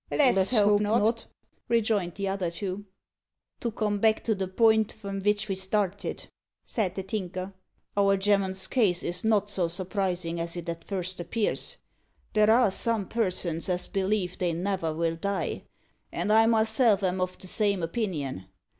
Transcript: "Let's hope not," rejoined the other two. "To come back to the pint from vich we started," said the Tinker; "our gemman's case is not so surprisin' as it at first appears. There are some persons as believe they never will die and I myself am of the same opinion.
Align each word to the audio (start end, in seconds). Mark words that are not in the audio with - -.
"Let's 0.09 0.55
hope 0.57 0.81
not," 0.81 1.27
rejoined 1.69 2.15
the 2.15 2.27
other 2.29 2.49
two. 2.49 2.85
"To 3.59 3.69
come 3.69 3.99
back 3.99 4.23
to 4.23 4.33
the 4.33 4.47
pint 4.47 4.91
from 4.91 5.21
vich 5.21 5.47
we 5.47 5.53
started," 5.53 6.27
said 6.65 6.95
the 6.95 7.03
Tinker; 7.03 7.53
"our 7.95 8.17
gemman's 8.17 8.65
case 8.65 9.03
is 9.03 9.23
not 9.23 9.47
so 9.47 9.67
surprisin' 9.67 10.39
as 10.39 10.57
it 10.57 10.67
at 10.69 10.83
first 10.85 11.19
appears. 11.19 11.77
There 12.33 12.49
are 12.49 12.71
some 12.71 13.09
persons 13.09 13.69
as 13.69 13.87
believe 13.87 14.39
they 14.39 14.53
never 14.53 14.91
will 14.95 15.17
die 15.17 15.65
and 16.11 16.33
I 16.33 16.47
myself 16.47 17.03
am 17.03 17.21
of 17.21 17.37
the 17.37 17.45
same 17.47 17.83
opinion. 17.83 18.47